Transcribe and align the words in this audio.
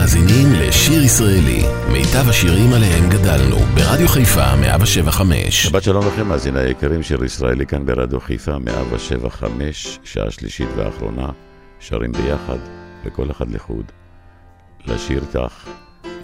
מאזינים 0.00 0.52
לשיר 0.52 1.02
ישראלי, 1.02 1.62
מיטב 1.92 2.28
השירים 2.28 2.72
עליהם 2.72 3.10
גדלנו, 3.10 3.56
ברדיו 3.56 4.08
חיפה 4.08 4.56
175. 4.56 5.62
שבת 5.62 5.82
שלום 5.82 6.06
לכם, 6.06 6.28
מאזיני 6.28 6.60
היקרים, 6.60 7.02
שיר 7.02 7.24
ישראלי 7.24 7.66
כאן 7.66 7.86
ברדיו 7.86 8.20
חיפה 8.20 8.58
175, 8.58 9.98
שעה 10.04 10.30
שלישית 10.30 10.68
ואחרונה, 10.76 11.28
שרים 11.80 12.12
ביחד, 12.12 12.58
וכל 13.04 13.30
אחד 13.30 13.50
לחוד. 13.50 13.84
לשיר 14.86 15.22
איתך, 15.22 15.68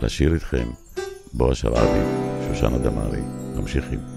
לשיר 0.02 0.34
איתכם, 0.34 0.66
בועז 1.32 1.56
שרעבי, 1.56 2.04
שושנה 2.48 2.78
דמארי, 2.78 3.20
ממשיכים. 3.56 4.15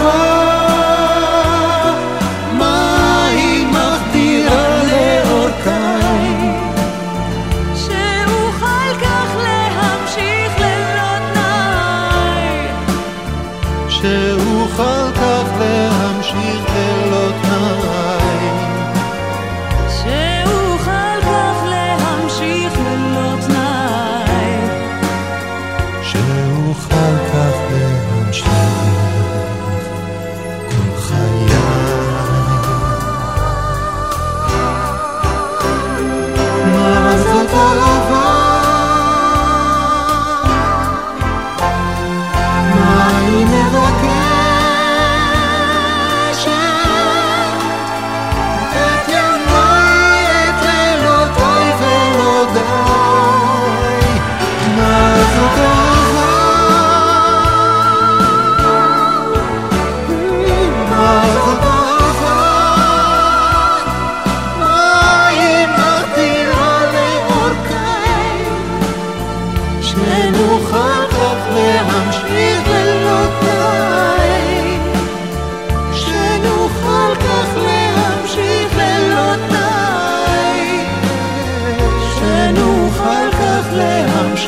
Oh. 0.00 0.37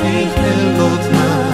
שהיא 0.01 0.79
לא 0.79 0.89
תנאי 1.03 1.50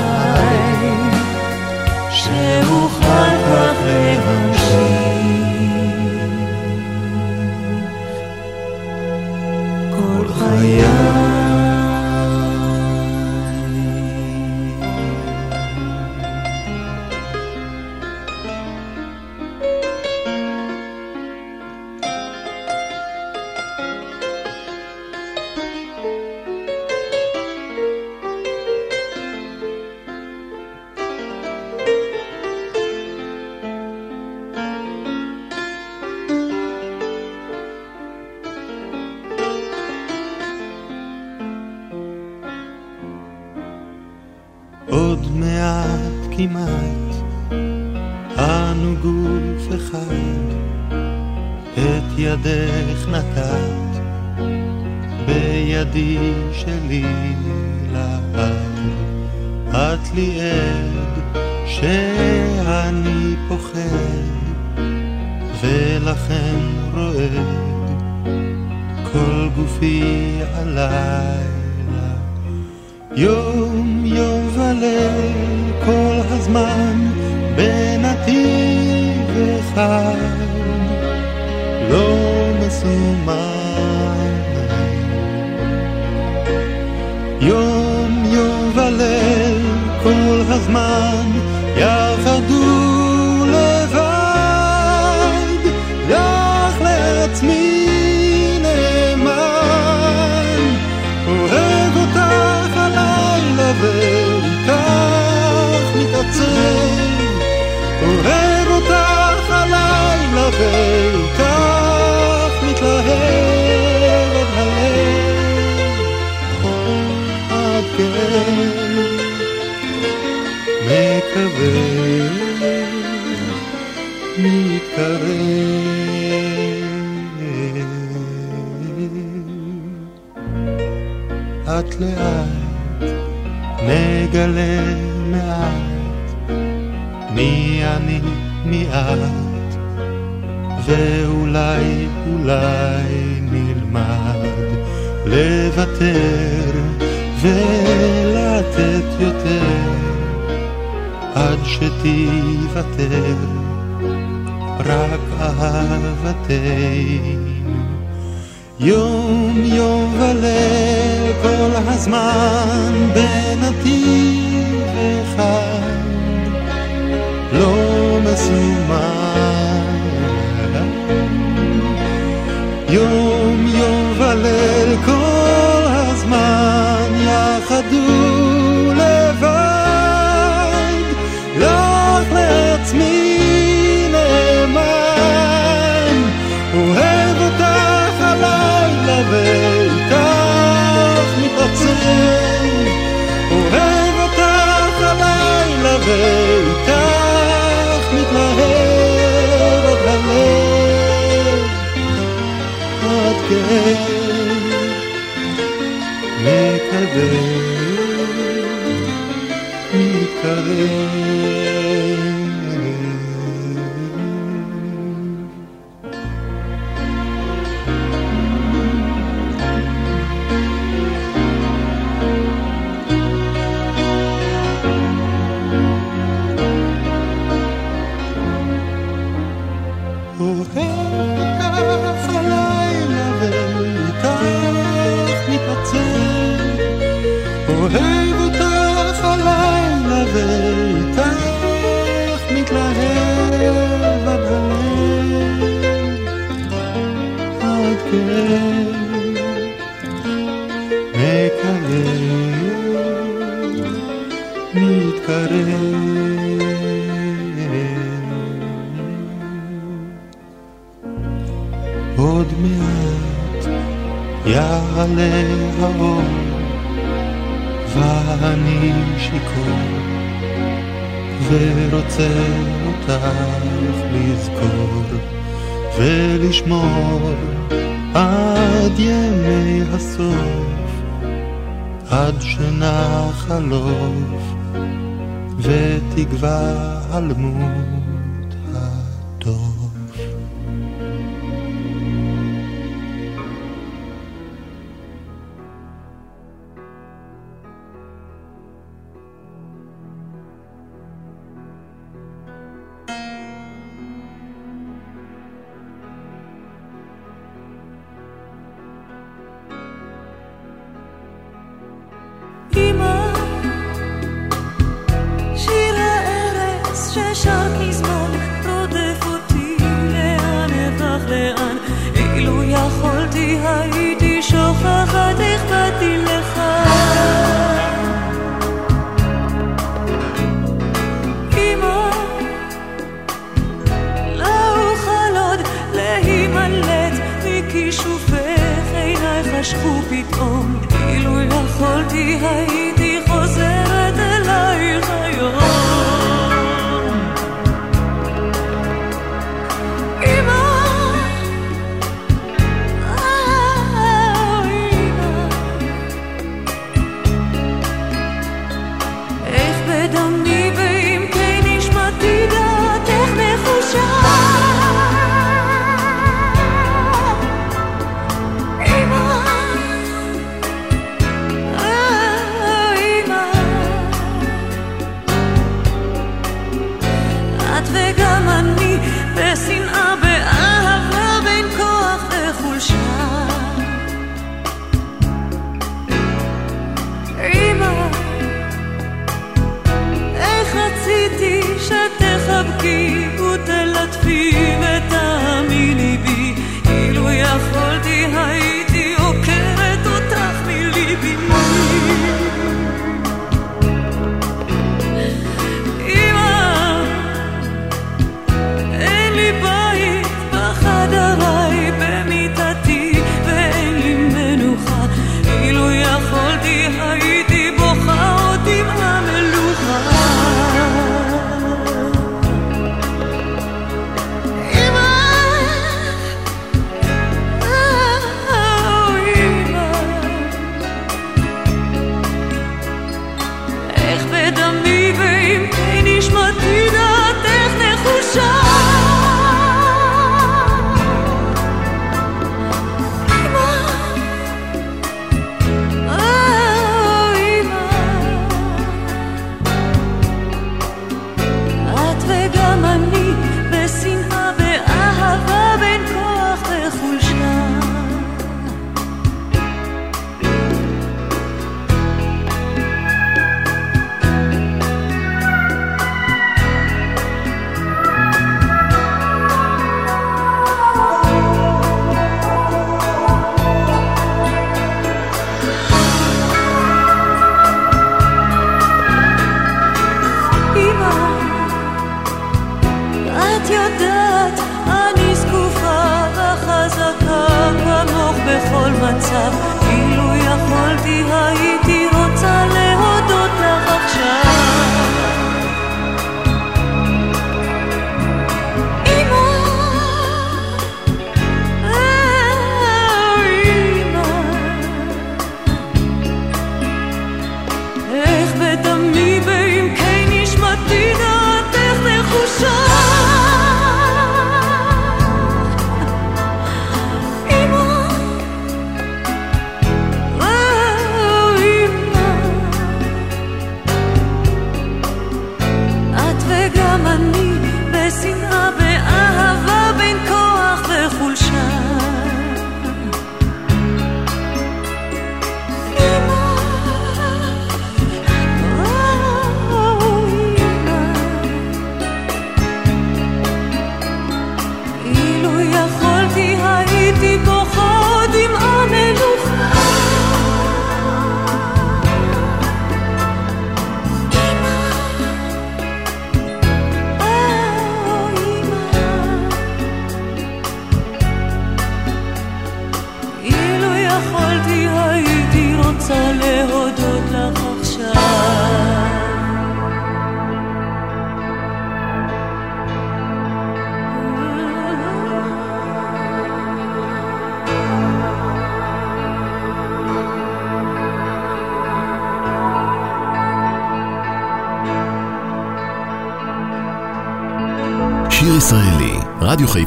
כל 162.07 162.56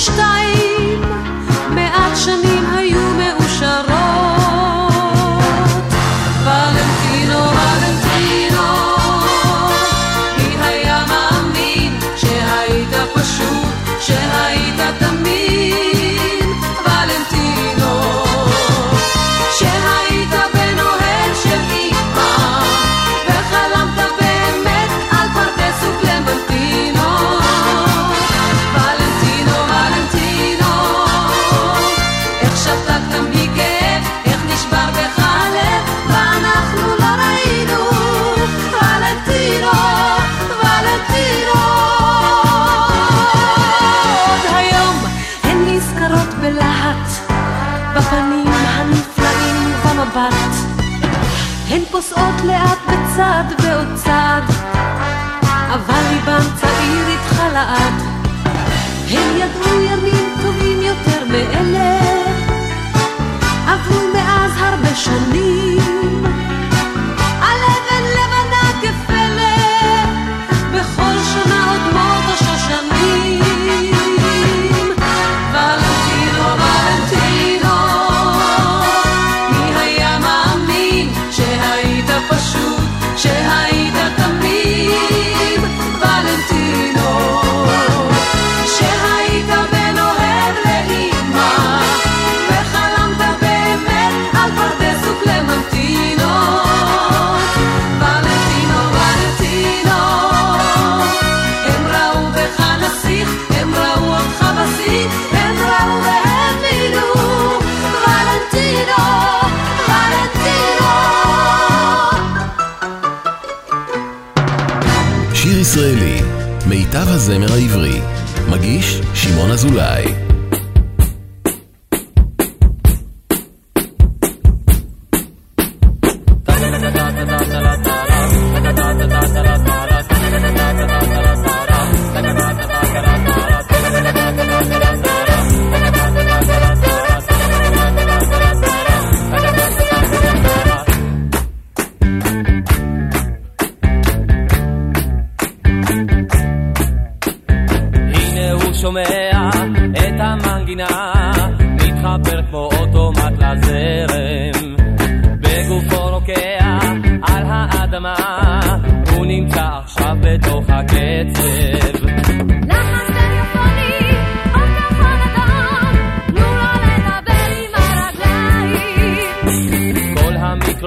Stein. 0.00 0.49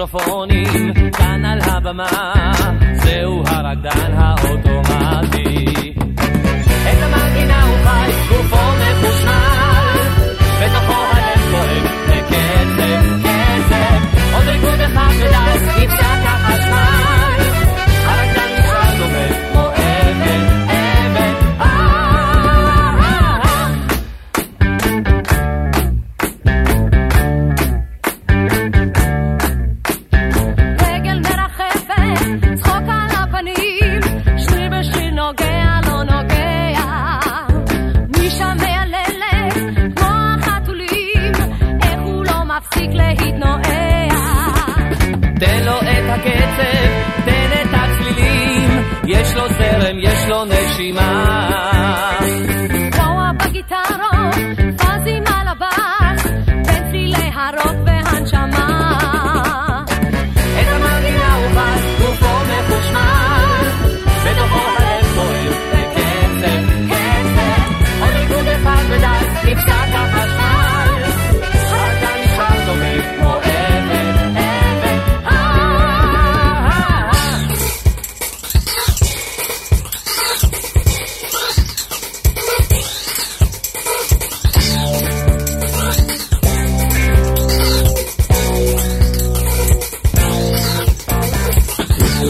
המיקרופונים, 0.04 1.12
כאן 1.12 1.46
על 1.46 1.60
הבמה, 1.62 2.52
זהו 2.94 3.44
הרקדן 3.48 4.14
העוד 4.14 4.63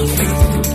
Thank 0.05 0.67
you. 0.67 0.72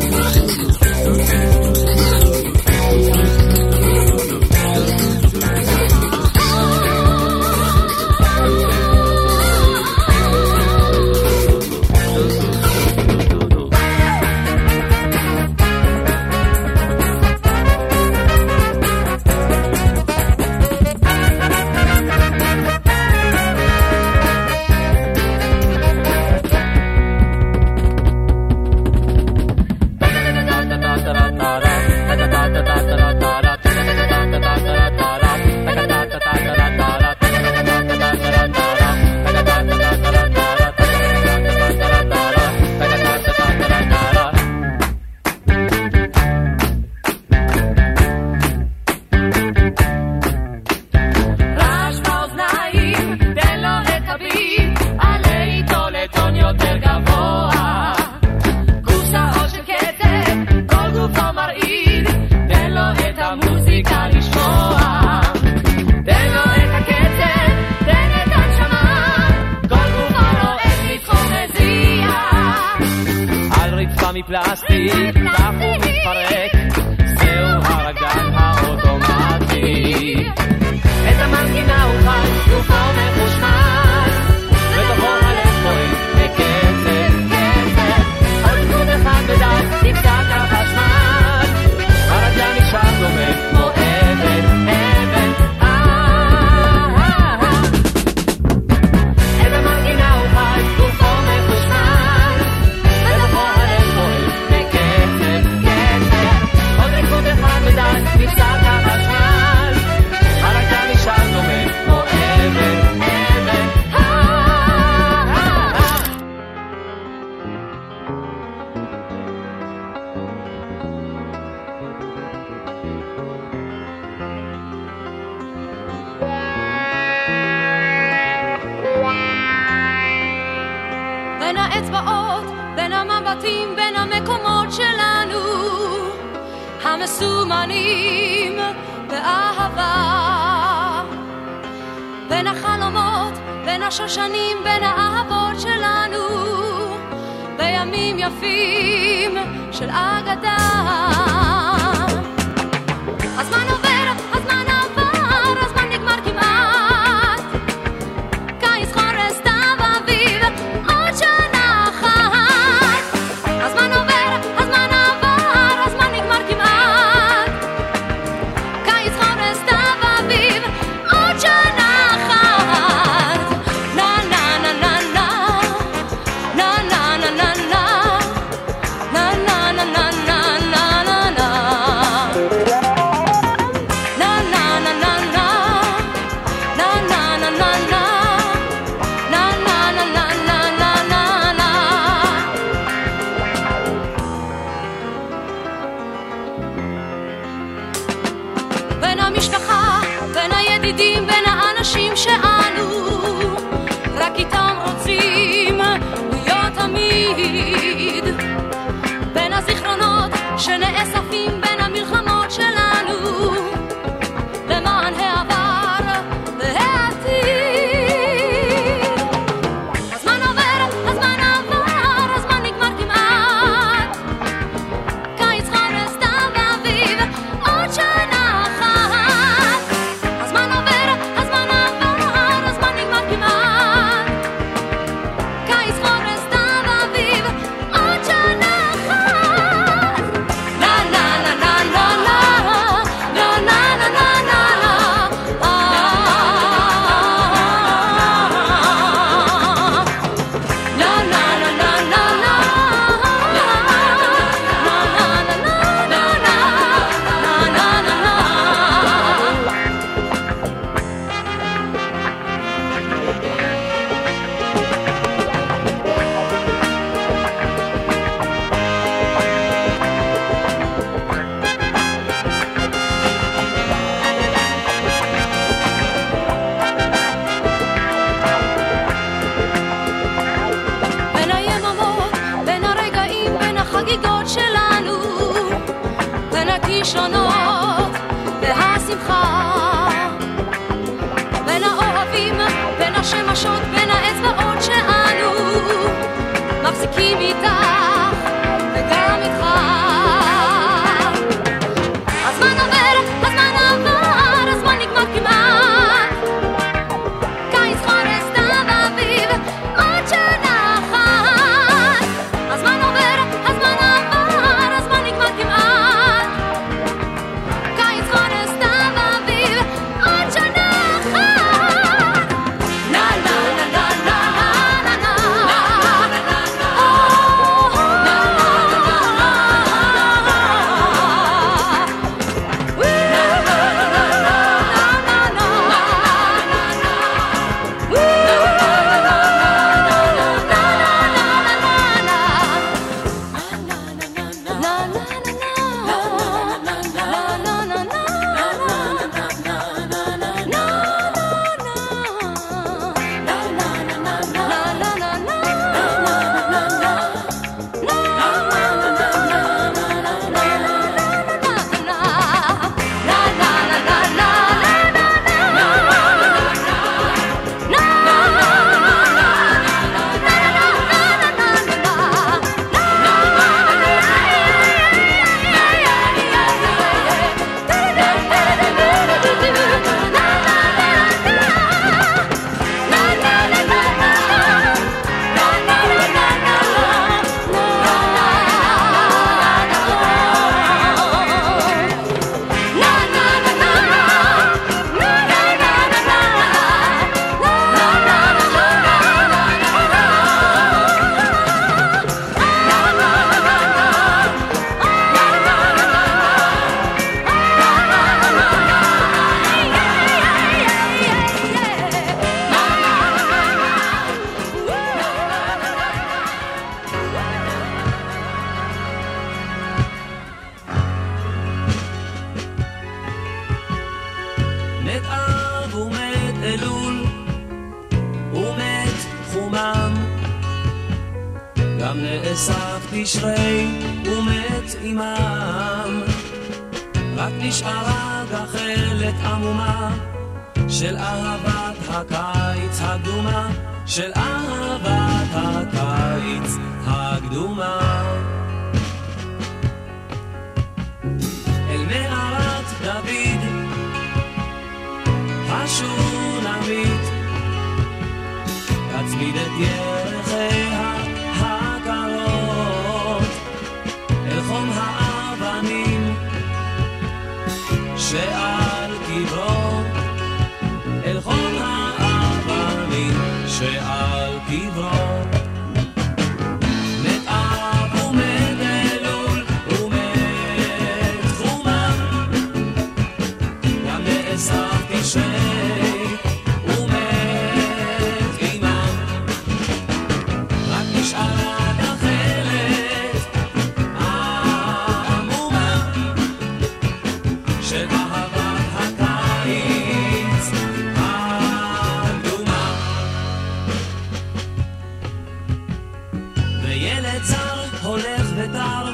וילד 507.01 507.43
זר 507.43 507.85
הולך 508.03 508.47
ותר, 508.57 509.13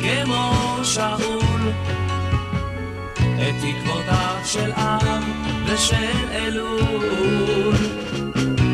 כמו 0.00 0.78
שאול, 0.84 1.72
את 3.16 3.54
תקוותיו 3.60 4.36
של 4.44 4.72
עם 4.72 5.22
ושל 5.66 6.28
אלול, 6.32 7.76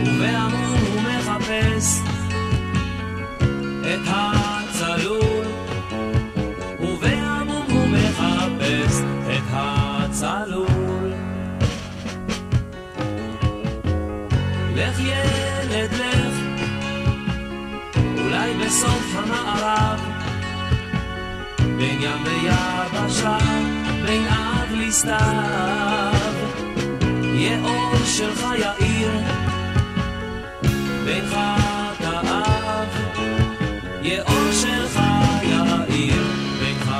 ובהמון 0.06 0.78
הוא 0.80 1.02
מחפש 1.02 2.00
את 3.80 4.08
ה... 4.08 4.37
בסוף 18.68 19.16
המערב. 19.16 20.00
בין 21.58 22.02
ים 22.02 22.24
ויבשה, 22.24 23.38
בין 24.06 24.26
עד 24.26 24.70
לסתיו. 24.72 26.12
יהיה 27.22 27.60
אור 27.64 27.96
שלך 28.04 28.46
יאיר 28.58 29.10
בינך 31.04 31.36
תאב 31.98 32.88
יהיה 34.02 34.22
אור 34.22 34.52
שלך 34.52 35.00
יאיר 35.42 36.22
בינך 36.60 36.92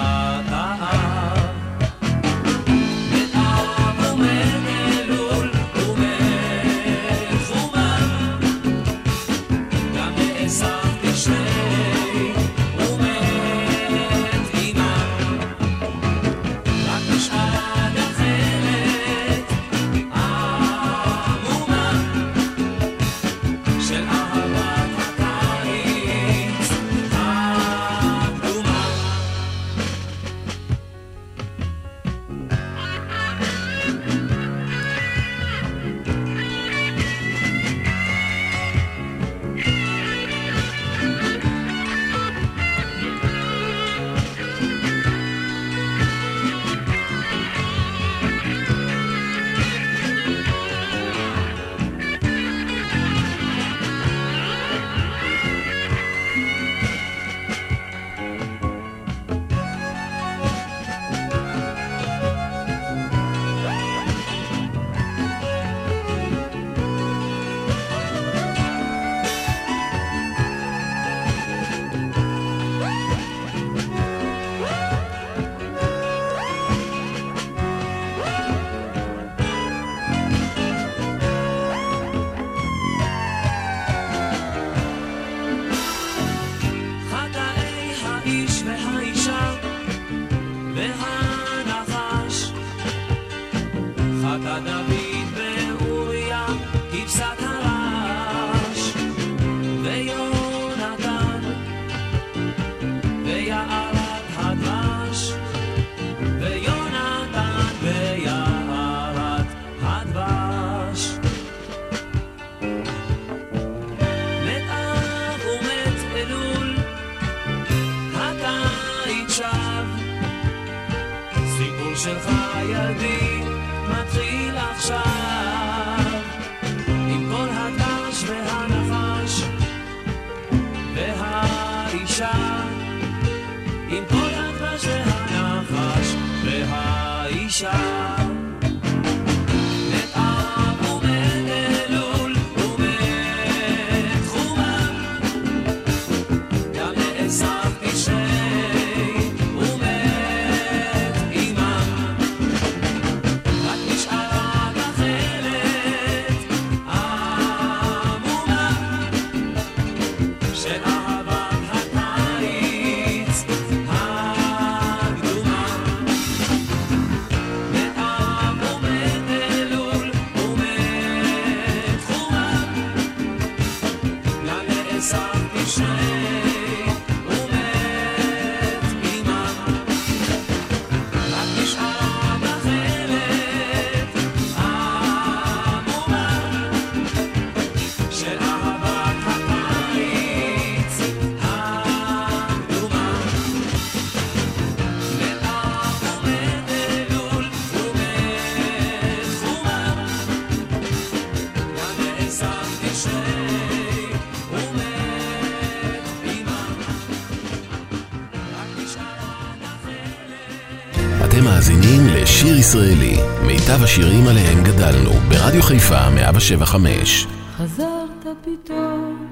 מיטב 213.78 213.84
השירים 213.84 214.26
עליהם 214.28 214.64
גדלנו, 214.64 215.10
ברדיו 215.10 215.62
חיפה 215.62 216.10
175. 216.10 217.26
חזרת 217.56 218.26
פתאום, 218.42 219.26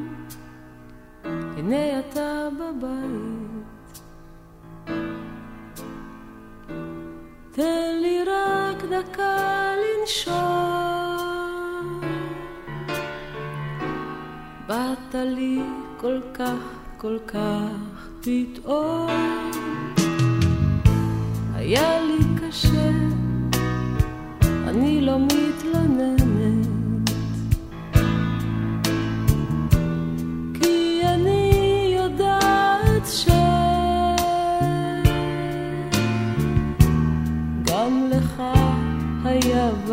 הנה 1.24 2.00
אתה 2.00 2.48
בבית. 2.54 4.00
תן 7.52 7.98
לי 8.02 8.18
רק 8.22 8.82
דקה 8.84 9.72
לנשום. 9.82 10.34
באת 14.66 15.14
לי 15.14 15.60
כל 15.96 16.20
כך, 16.34 16.62
כל 16.98 17.18
כך 17.26 18.08
פתאום. 18.20 18.95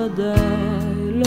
היה 0.04 0.12
ודאי 0.12 1.24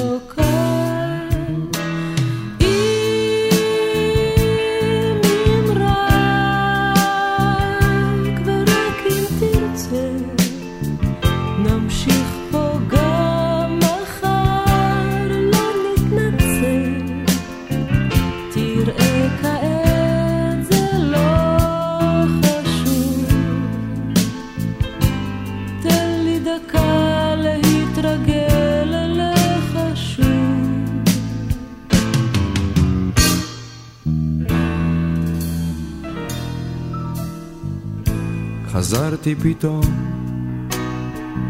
חזרתי 39.27 39.35
פתאום, 39.35 39.81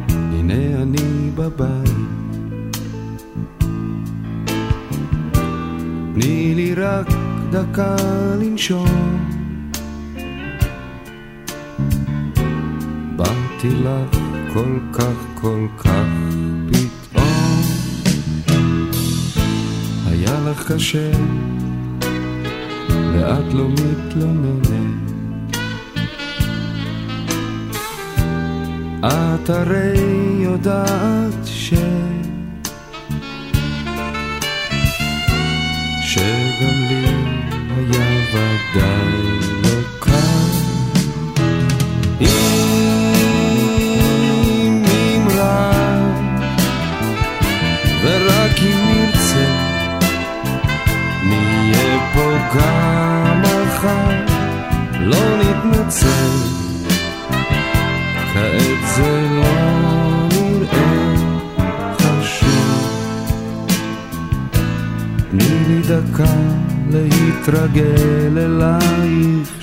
הנה 0.08 0.82
אני 0.82 1.30
בבית. 1.34 1.90
תני 6.14 6.54
לי 6.54 6.74
רק 6.74 7.06
דקה 7.50 7.96
לנשום. 8.40 9.28
באתי 13.16 13.70
לך 13.70 14.18
כל 14.54 14.78
כך 14.92 15.24
כל 15.34 15.66
כך 15.78 16.06
פתאום. 16.68 17.62
היה 20.06 20.40
לך 20.50 20.72
קשה, 20.72 21.10
ואת 22.88 23.54
לא 23.54 23.68
מתלוננת. 23.68 25.05
את 29.44 29.50
הרי 29.50 29.98
יודעת 30.38 31.44
ש... 31.44 31.74
שגם 36.02 36.76
לי 36.88 37.06
היה 37.76 38.08
ודאי 38.32 39.38
לא 39.62 39.78
קל. 39.98 40.52
אם 42.20 42.36
נמרח, 44.82 46.18
ורק 48.04 48.58
אם 48.62 48.78
נרצה, 48.88 49.48
נהיה 51.24 52.12
פה 52.14 52.26
גם 52.54 53.42
מחר, 53.42 54.10
לא 55.00 55.22
נתנצל. 55.38 56.65
זה 58.96 59.28
לא 59.30 60.28
נראה 60.32 61.14
חשוב. 61.98 63.70
תני 65.30 65.64
לי 65.68 65.80
דקה 65.82 66.34
להתרגל 66.90 68.38
אלייך 68.38 69.55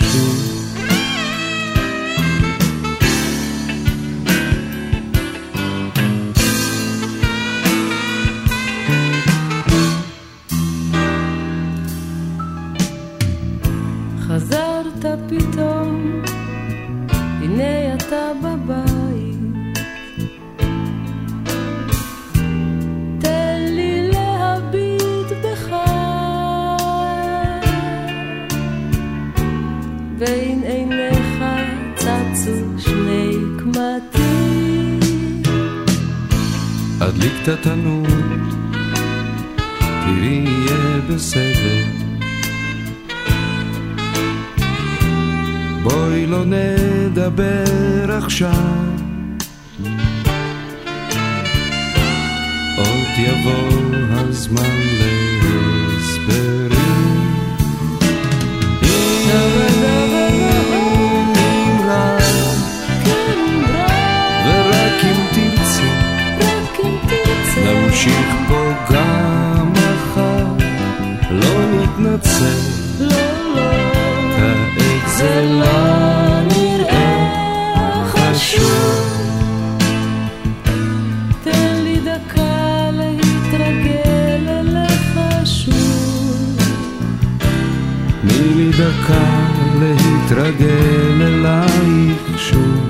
תני 88.27 88.53
לי 88.55 88.71
דקה 88.71 89.47
להתרגל 89.79 91.21
אלייך 91.21 92.39
שוב. 92.39 92.89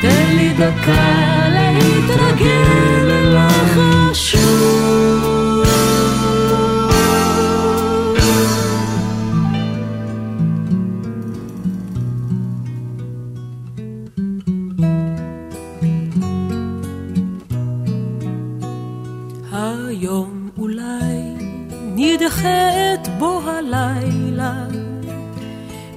תן 0.00 0.36
לי 0.36 0.52
דקה 0.52 1.48
להתרגל 1.48 3.13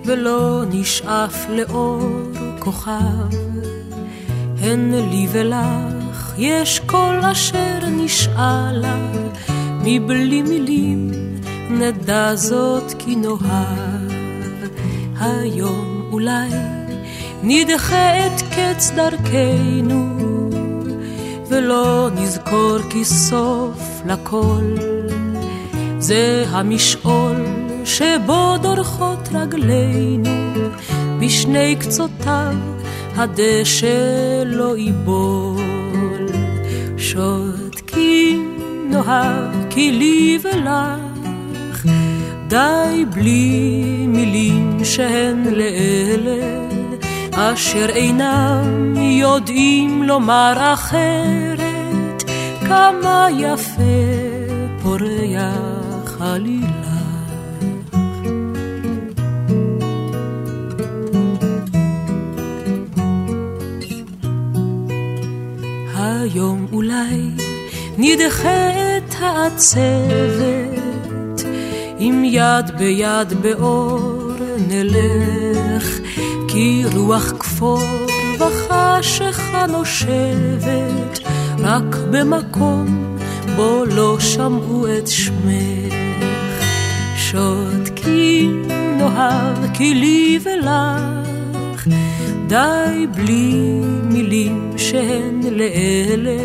ולא 0.07 0.63
נשאף 0.69 1.45
לאור 1.49 2.09
כוכב. 2.59 3.35
הן 4.59 4.93
לי 4.93 5.27
ולך 5.31 6.33
יש 6.37 6.79
כל 6.79 7.15
אשר 7.31 7.79
נשאלה 7.91 8.97
מבלי 9.83 10.41
מילים 10.41 11.11
נדע 11.69 12.35
זאת 12.35 12.93
כי 12.99 13.15
נאהב. 13.15 14.11
היום 15.19 16.09
אולי 16.11 16.49
נדחה 17.43 18.27
את 18.27 18.41
קץ 18.41 18.91
דרכנו, 18.95 20.17
ולא 21.49 22.09
נזכור 22.15 22.77
כי 22.89 23.05
סוף 23.05 24.01
לכל. 24.05 24.75
זה 25.99 26.45
המשעול 26.47 27.66
שבו 27.87 28.57
דורכות 28.61 29.29
רגלינו, 29.33 30.29
בשני 31.19 31.75
קצותיו 31.79 32.55
הדשא 33.15 34.43
לא 34.45 34.77
ייבול. 34.77 36.27
שותקים 36.97 38.59
נאהב 38.89 39.69
כי 39.69 39.91
לי 39.91 40.39
ולך, 40.43 41.85
די 42.47 43.05
בלי 43.15 44.05
מילים 44.07 44.79
שהן 44.83 45.43
לאלה, 45.43 46.67
אשר 47.31 47.89
אינם 47.89 48.93
יודעים 48.97 50.03
לומר 50.03 50.73
אחרת, 50.73 52.23
כמה 52.67 53.27
יפה 53.39 53.81
פורח 54.83 56.21
עלילה. 56.21 56.86
היום 66.33 66.67
אולי 66.73 67.21
נדחה 67.97 68.69
את 68.97 69.15
העצבת, 69.19 70.81
עם 71.99 72.23
יד 72.25 72.71
ביד 72.77 73.33
באור 73.41 74.31
נלך, 74.67 75.99
כי 76.47 76.83
רוח 76.93 77.33
כפור 77.39 77.81
וחשיכה 78.39 79.65
נושבת, 79.65 81.19
רק 81.59 81.95
במקום 82.11 83.17
בו 83.55 83.83
לא 83.85 84.19
שמעו 84.19 84.87
את 84.97 85.07
שמך. 85.07 85.93
שותקים 87.17 88.61
נאהב 88.97 89.73
כי 89.73 89.93
לי 89.93 90.39
ולך, 90.43 91.26
די 92.47 93.07
בלי 93.15 93.81
מילים 94.03 94.71
שהן 94.77 95.41
לאלה, 95.51 96.37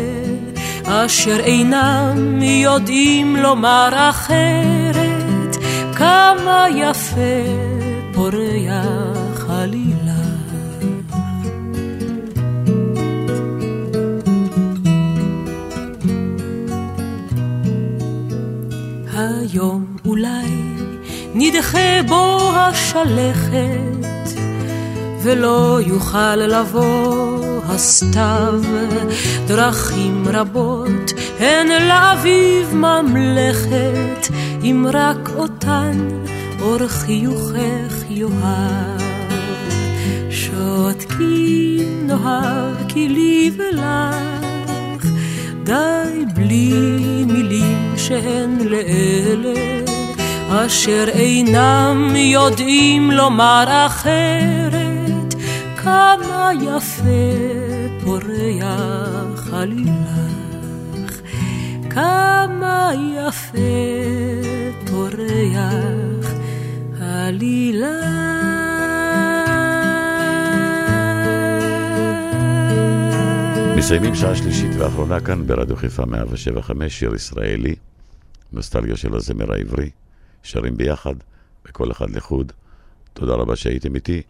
אשר 0.85 1.39
אינם 1.39 2.41
יודעים 2.43 3.35
לומר 3.35 3.89
אחרת, 4.09 5.57
כמה 5.95 6.65
יפה 6.75 7.43
פורח 8.13 9.49
עלילה. 9.49 10.23
היום 19.17 19.85
אולי 20.05 20.47
נדחה 21.35 22.01
בו 22.07 22.51
השלכת, 22.55 24.02
ולא 25.23 25.79
יוכל 25.85 26.35
לבוא 26.35 27.61
הסתיו, 27.65 28.61
דרכים 29.47 30.25
רבות 30.33 31.13
הן 31.39 31.67
לאביב 31.87 32.75
ממלכת, 32.75 34.27
אם 34.63 34.85
רק 34.93 35.29
אותן 35.35 36.07
אור 36.61 36.87
חיוכך 36.87 38.03
יאהב. 38.09 39.01
שותקים 40.29 42.07
נאהב 42.07 42.75
כי 42.87 43.09
לי 43.09 43.51
ולך, 43.57 45.05
די 45.63 46.25
בלי 46.33 46.73
מילים 47.27 47.93
שהן 47.97 48.57
לאלה, 48.59 49.83
אשר 50.49 51.05
אינם 51.07 52.15
יודעים 52.15 53.11
לומר 53.11 53.85
אחרת, 53.87 54.82
כמה 55.83 56.49
יפה 56.61 57.03
פורח 58.03 59.53
עלילך, 59.53 61.21
כמה 61.89 62.91
יפה 63.15 63.57
פורח 64.87 66.31
עלילך. 66.99 67.87
מסיימים 73.77 74.15
שעה 74.15 74.35
שלישית 74.35 74.71
ואחרונה 74.77 75.19
כאן 75.19 75.47
ברדיו 75.47 75.75
חיפה 75.75 76.05
175, 76.05 76.99
שיר 76.99 77.15
ישראלי, 77.15 77.75
נוסטלגיה 78.53 78.97
של 78.97 79.15
הזמר 79.15 79.53
העברי, 79.53 79.89
שרים 80.43 80.77
ביחד, 80.77 81.15
וכל 81.65 81.91
אחד 81.91 82.09
לחוד. 82.09 82.51
תודה 83.13 83.33
רבה 83.33 83.55
שהייתם 83.55 83.95
איתי. 83.95 84.21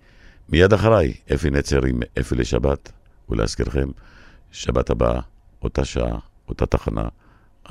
מיד 0.54 0.74
אחריי, 0.74 1.14
אפי 1.34 1.50
נצר 1.50 1.86
עם 1.86 2.00
אפי 2.20 2.36
לשבת, 2.36 2.92
ולהזכירכם, 3.30 3.90
שבת 4.52 4.90
הבאה, 4.90 5.20
אותה 5.64 5.86
שעה, 5.86 6.18
אותה 6.50 6.66
תחנה, 6.66 7.08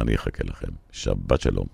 אני 0.01 0.15
אחכה 0.15 0.45
לכם. 0.45 0.67
שבת 0.93 1.41
שלום. 1.41 1.67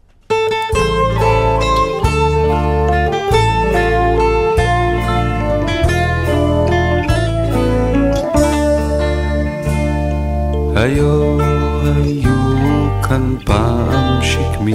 היו 10.77 11.41
היו 11.85 13.03
כאן 13.09 13.37
פעם 13.45 14.23
שקמי, 14.23 14.75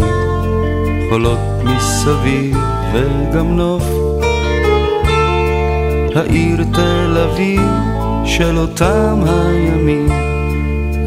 חולות 1.09 1.39
מסביב 1.63 2.57
וגם 2.93 3.57
נוף. 3.57 4.02
העיר 6.15 6.63
תל 6.73 7.17
אביב 7.17 7.71
של 8.25 8.57
אותם 8.57 9.23
הימים, 9.25 10.09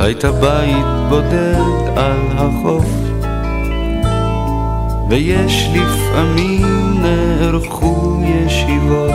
הייתה 0.00 0.32
בית 0.32 0.86
בודד 1.08 1.96
על 1.96 2.20
החוף. 2.36 2.86
ויש 5.08 5.68
לפעמים 5.74 6.66
נערכו 7.02 8.20
ישיבות 8.24 9.10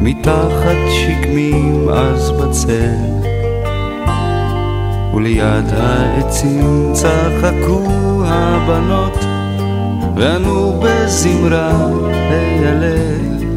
מתחת 0.00 0.76
שקמים 0.90 1.88
אז 1.88 2.30
בצל. 2.30 3.18
וליד 5.14 5.64
העצים 5.76 6.92
צחקו 6.92 7.82
הבנות 8.24 9.18
וענו 10.16 10.80
בזמרה 10.82 11.72
להלל. 12.60 13.47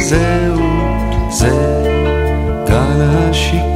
זהו, 0.00 0.58
זה 1.30 1.50
גל 2.68 3.00
השקמי. 3.00 3.69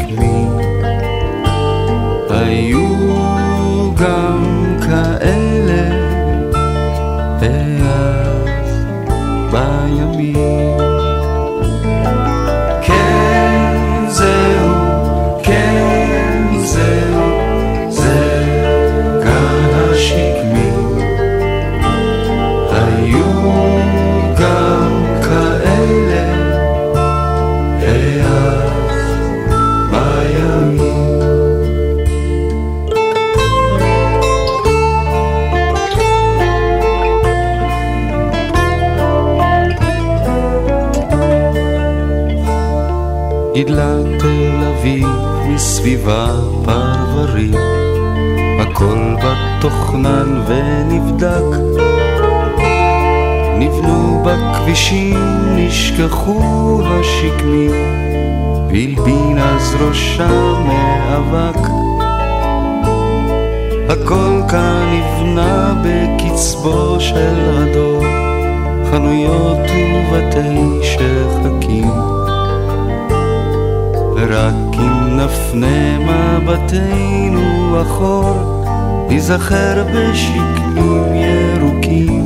גידלה 43.54 43.96
תל 44.18 44.64
אביב 44.66 45.06
מסביבה 45.48 46.26
פרברים, 46.64 47.54
הכל 48.60 49.14
בתוכנן 49.22 50.40
ונבדק. 50.46 51.58
נבנו 53.58 54.24
בכבישים, 54.24 55.16
נשכחו 55.56 56.80
השקמים, 56.84 57.70
והלבין 58.68 59.38
אז 59.38 59.76
ראשה 59.80 60.28
מאבק. 60.66 61.60
הכל 63.88 64.40
כאן 64.48 64.92
נבנה 64.92 65.74
בקצבו 65.84 67.00
של 67.00 67.34
הדור, 67.58 68.04
חנויות 68.90 69.58
ובתי 69.70 70.80
שחקים 70.82 71.90
ורק 74.28 74.74
אם 74.78 75.16
נפנה 75.16 75.98
מבטנו 75.98 77.82
אחור 77.82 78.64
ניזכר 79.08 79.84
בשקמים 79.94 81.04
ירוקים 81.14 82.23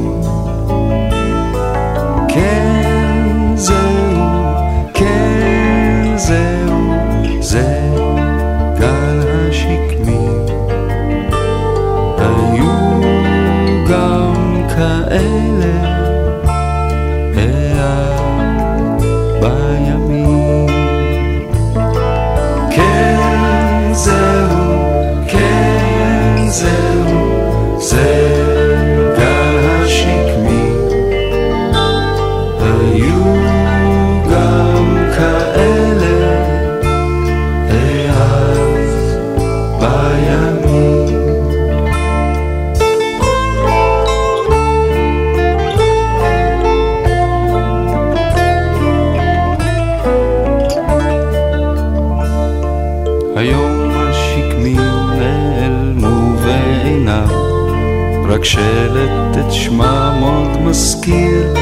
רק 58.39 58.45
שלט 58.45 59.37
את 59.41 59.53
שמם 59.53 60.21
עוד 60.23 60.63
מזכיר. 60.63 61.55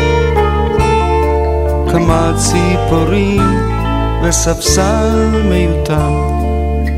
כמה 1.93 2.33
ציפורים 2.37 3.43
וספסל 4.23 5.43
מיותם 5.49 6.46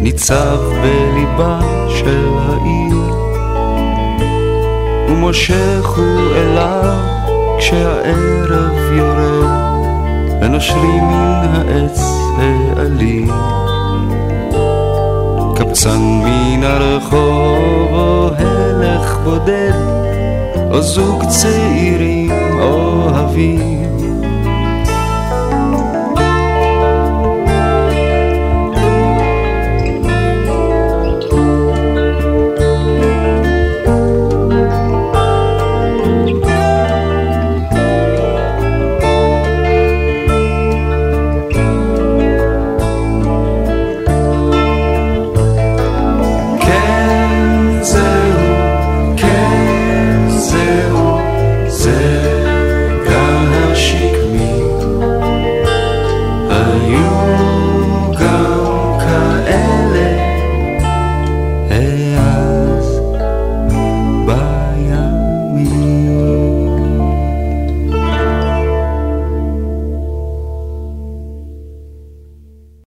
ניצב 0.00 0.58
בליבה 0.82 1.60
של 1.88 2.28
העיר. 2.38 3.14
ומושך 5.08 5.86
הוא 5.96 6.36
אליו 6.36 6.94
כשהערב 7.58 8.92
יורד 8.92 9.48
ונושרים 10.42 11.04
מן 11.04 11.42
העץ 11.52 12.00
העלים. 12.38 13.30
קבצן 15.56 16.00
מן 16.00 16.64
הרחוב 16.64 17.92
או 17.92 18.30
הלך 18.38 19.18
בודד 19.24 19.72
או 20.70 20.82
זוג 20.82 21.24
צעירים 21.28 22.30
אוהבים 22.60 23.87